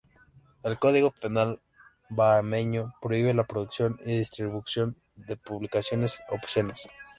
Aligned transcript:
El 0.63 0.79
código 0.79 1.11
penal 1.11 1.61
bahameño 2.09 2.95
prohíbe 2.99 3.35
la 3.35 3.43
producción 3.43 3.99
y 4.03 4.17
distribución 4.17 4.97
de 5.15 5.37
publicaciones 5.37 6.23
obscenas. 6.29 6.87